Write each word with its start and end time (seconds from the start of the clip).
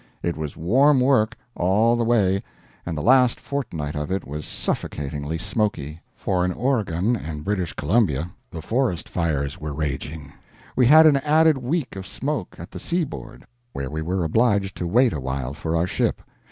It 0.23 0.35
was 0.35 0.57
warm 0.57 0.99
work, 0.99 1.37
all 1.53 1.95
the 1.95 2.03
way, 2.03 2.41
and 2.87 2.97
the 2.97 3.03
last 3.03 3.39
fortnight 3.39 3.95
of 3.95 4.11
it 4.11 4.25
was 4.25 4.47
suffocatingly 4.47 5.37
smoky, 5.37 5.99
for 6.15 6.43
in 6.43 6.51
Oregon 6.53 7.15
and 7.15 7.45
British 7.45 7.73
Columbia 7.73 8.31
the 8.49 8.63
forest 8.63 9.07
fires 9.07 9.59
were 9.61 9.75
raging. 9.75 10.33
We 10.75 10.87
had 10.87 11.05
an 11.05 11.17
added 11.17 11.59
week 11.59 11.95
of 11.95 12.07
smoke 12.07 12.55
at 12.57 12.71
the 12.71 12.79
seaboard, 12.79 13.45
where 13.73 13.91
we 13.91 14.01
were 14.01 14.23
obliged 14.23 14.75
to 14.77 14.87
wait 14.87 15.13
awhile 15.13 15.53
for 15.53 15.75
our 15.75 15.85
ship. 15.85 16.23